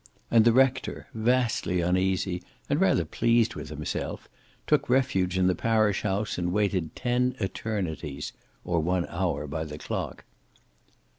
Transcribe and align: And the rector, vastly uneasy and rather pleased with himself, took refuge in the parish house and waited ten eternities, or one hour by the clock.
And 0.31 0.45
the 0.45 0.51
rector, 0.51 1.05
vastly 1.13 1.79
uneasy 1.79 2.41
and 2.67 2.81
rather 2.81 3.05
pleased 3.05 3.53
with 3.53 3.69
himself, 3.69 4.27
took 4.65 4.89
refuge 4.89 5.37
in 5.37 5.45
the 5.45 5.53
parish 5.53 6.01
house 6.01 6.39
and 6.39 6.51
waited 6.51 6.95
ten 6.95 7.35
eternities, 7.39 8.33
or 8.63 8.79
one 8.79 9.05
hour 9.09 9.45
by 9.45 9.63
the 9.63 9.77
clock. 9.77 10.25